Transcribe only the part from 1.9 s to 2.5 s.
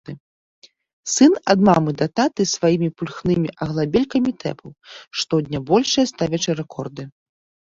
да таты